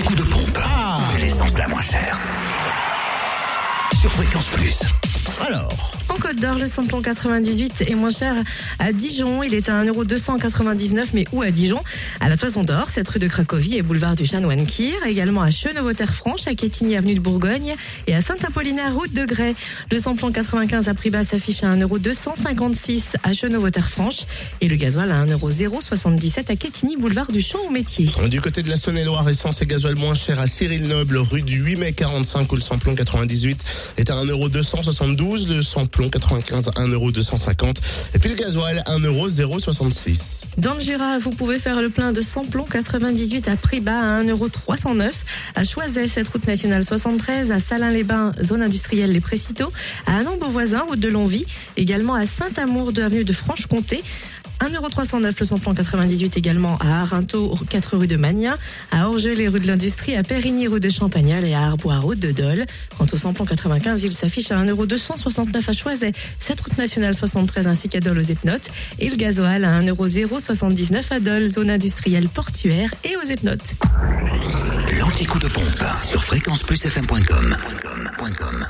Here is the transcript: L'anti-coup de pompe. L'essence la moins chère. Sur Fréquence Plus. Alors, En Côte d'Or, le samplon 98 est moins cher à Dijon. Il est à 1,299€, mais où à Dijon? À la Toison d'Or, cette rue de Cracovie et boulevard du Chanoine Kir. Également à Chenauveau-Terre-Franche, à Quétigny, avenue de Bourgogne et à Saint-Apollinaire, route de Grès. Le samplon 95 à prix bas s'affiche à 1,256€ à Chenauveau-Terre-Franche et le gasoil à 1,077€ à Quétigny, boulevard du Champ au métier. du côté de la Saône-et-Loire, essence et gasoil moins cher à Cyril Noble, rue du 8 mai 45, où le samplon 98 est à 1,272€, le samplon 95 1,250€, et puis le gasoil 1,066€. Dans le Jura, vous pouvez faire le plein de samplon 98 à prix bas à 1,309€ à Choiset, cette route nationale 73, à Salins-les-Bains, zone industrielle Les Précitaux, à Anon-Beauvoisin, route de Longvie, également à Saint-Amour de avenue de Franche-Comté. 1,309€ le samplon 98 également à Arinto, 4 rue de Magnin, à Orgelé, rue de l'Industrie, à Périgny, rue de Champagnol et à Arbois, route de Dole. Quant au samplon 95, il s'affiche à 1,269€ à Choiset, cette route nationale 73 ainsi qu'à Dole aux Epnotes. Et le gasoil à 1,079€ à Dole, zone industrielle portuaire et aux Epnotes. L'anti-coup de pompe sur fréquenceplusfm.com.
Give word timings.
L'anti-coup 0.00 0.14
de 0.14 0.22
pompe. 0.22 0.58
L'essence 1.18 1.58
la 1.58 1.68
moins 1.68 1.82
chère. 1.82 2.18
Sur 4.00 4.10
Fréquence 4.10 4.48
Plus. 4.48 4.82
Alors, 5.46 5.96
En 6.08 6.16
Côte 6.16 6.36
d'Or, 6.36 6.58
le 6.58 6.66
samplon 6.66 7.00
98 7.00 7.84
est 7.88 7.94
moins 7.94 8.10
cher 8.10 8.34
à 8.78 8.92
Dijon. 8.92 9.42
Il 9.42 9.54
est 9.54 9.68
à 9.68 9.82
1,299€, 9.84 11.08
mais 11.14 11.24
où 11.32 11.42
à 11.42 11.50
Dijon? 11.50 11.80
À 12.20 12.28
la 12.28 12.36
Toison 12.36 12.62
d'Or, 12.62 12.88
cette 12.88 13.08
rue 13.08 13.18
de 13.18 13.26
Cracovie 13.26 13.76
et 13.76 13.82
boulevard 13.82 14.16
du 14.16 14.26
Chanoine 14.26 14.66
Kir. 14.66 14.94
Également 15.06 15.42
à 15.42 15.50
Chenauveau-Terre-Franche, 15.50 16.46
à 16.46 16.54
Quétigny, 16.54 16.96
avenue 16.96 17.14
de 17.14 17.20
Bourgogne 17.20 17.74
et 18.06 18.14
à 18.14 18.20
Saint-Apollinaire, 18.20 18.94
route 18.94 19.12
de 19.12 19.24
Grès. 19.24 19.54
Le 19.90 19.98
samplon 19.98 20.30
95 20.30 20.88
à 20.88 20.94
prix 20.94 21.10
bas 21.10 21.24
s'affiche 21.24 21.62
à 21.62 21.74
1,256€ 21.74 23.14
à 23.22 23.32
Chenauveau-Terre-Franche 23.32 24.26
et 24.60 24.68
le 24.68 24.76
gasoil 24.76 25.10
à 25.10 25.24
1,077€ 25.24 26.50
à 26.50 26.56
Quétigny, 26.56 26.96
boulevard 26.96 27.32
du 27.32 27.40
Champ 27.40 27.60
au 27.66 27.70
métier. 27.70 28.08
du 28.28 28.40
côté 28.40 28.62
de 28.62 28.68
la 28.68 28.76
Saône-et-Loire, 28.76 29.28
essence 29.28 29.62
et 29.62 29.66
gasoil 29.66 29.94
moins 29.94 30.14
cher 30.14 30.38
à 30.38 30.46
Cyril 30.46 30.86
Noble, 30.86 31.18
rue 31.18 31.42
du 31.42 31.58
8 31.62 31.76
mai 31.76 31.92
45, 31.92 32.50
où 32.52 32.56
le 32.56 32.60
samplon 32.60 32.94
98 32.94 33.64
est 33.96 34.10
à 34.10 34.14
1,272€, 34.14 35.29
le 35.36 35.62
samplon 35.62 36.08
95 36.08 36.70
1,250€, 36.76 37.76
et 38.14 38.18
puis 38.18 38.30
le 38.30 38.36
gasoil 38.36 38.82
1,066€. 38.86 40.44
Dans 40.58 40.74
le 40.74 40.80
Jura, 40.80 41.18
vous 41.18 41.30
pouvez 41.30 41.58
faire 41.58 41.80
le 41.80 41.90
plein 41.90 42.12
de 42.12 42.20
samplon 42.20 42.64
98 42.64 43.48
à 43.48 43.56
prix 43.56 43.80
bas 43.80 44.18
à 44.18 44.22
1,309€ 44.22 45.12
à 45.54 45.64
Choiset, 45.64 46.08
cette 46.08 46.28
route 46.28 46.46
nationale 46.46 46.84
73, 46.84 47.52
à 47.52 47.58
Salins-les-Bains, 47.58 48.32
zone 48.42 48.62
industrielle 48.62 49.12
Les 49.12 49.20
Précitaux, 49.20 49.72
à 50.06 50.16
Anon-Beauvoisin, 50.18 50.80
route 50.80 51.00
de 51.00 51.08
Longvie, 51.08 51.46
également 51.76 52.14
à 52.14 52.26
Saint-Amour 52.26 52.92
de 52.92 53.02
avenue 53.02 53.24
de 53.24 53.32
Franche-Comté. 53.32 54.02
1,309€ 54.60 55.34
le 55.38 55.44
samplon 55.44 55.74
98 55.74 56.36
également 56.36 56.76
à 56.78 57.00
Arinto, 57.00 57.58
4 57.68 57.96
rue 57.96 58.06
de 58.06 58.16
Magnin, 58.16 58.58
à 58.90 59.08
Orgelé, 59.08 59.48
rue 59.48 59.60
de 59.60 59.66
l'Industrie, 59.66 60.16
à 60.16 60.22
Périgny, 60.22 60.68
rue 60.68 60.80
de 60.80 60.90
Champagnol 60.90 61.44
et 61.44 61.54
à 61.54 61.62
Arbois, 61.62 61.98
route 61.98 62.18
de 62.18 62.30
Dole. 62.30 62.66
Quant 62.98 63.06
au 63.12 63.16
samplon 63.16 63.44
95, 63.44 64.04
il 64.04 64.12
s'affiche 64.12 64.50
à 64.50 64.62
1,269€ 64.62 65.68
à 65.68 65.72
Choiset, 65.72 66.12
cette 66.38 66.60
route 66.60 66.76
nationale 66.76 67.14
73 67.14 67.68
ainsi 67.68 67.88
qu'à 67.88 68.00
Dole 68.00 68.18
aux 68.18 68.22
Epnotes. 68.22 68.70
Et 68.98 69.08
le 69.08 69.16
gasoil 69.16 69.64
à 69.64 69.80
1,079€ 69.80 71.12
à 71.12 71.20
Dole, 71.20 71.48
zone 71.48 71.70
industrielle 71.70 72.28
portuaire 72.28 72.94
et 73.04 73.16
aux 73.16 73.28
Epnotes. 73.28 73.76
L'anti-coup 74.98 75.38
de 75.38 75.48
pompe 75.48 75.84
sur 76.02 76.22
fréquenceplusfm.com. 76.22 77.56